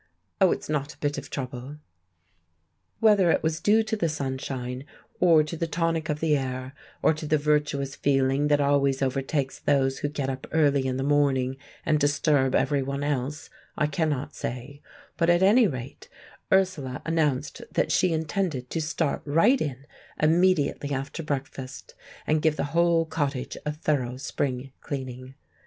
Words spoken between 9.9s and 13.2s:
who get up early in the morning and disturb everyone